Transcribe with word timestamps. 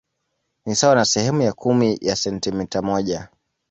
Ni 0.65 0.75
sawa 0.75 0.95
na 0.95 1.05
sehemu 1.05 1.41
ya 1.41 1.53
kumi 1.53 1.97
ya 2.01 2.15
sentimita 2.15 2.81
moja. 2.81 3.29